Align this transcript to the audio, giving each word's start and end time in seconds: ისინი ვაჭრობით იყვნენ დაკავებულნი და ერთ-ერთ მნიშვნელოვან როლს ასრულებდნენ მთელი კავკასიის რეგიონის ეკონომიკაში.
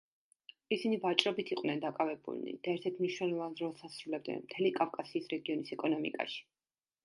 ისინი 0.75 0.97
ვაჭრობით 1.03 1.51
იყვნენ 1.55 1.83
დაკავებულნი 1.83 2.55
და 2.69 2.73
ერთ-ერთ 2.75 2.99
მნიშვნელოვან 3.03 3.55
როლს 3.61 3.87
ასრულებდნენ 3.91 4.43
მთელი 4.49 4.75
კავკასიის 4.81 5.33
რეგიონის 5.37 5.79
ეკონომიკაში. 5.81 6.45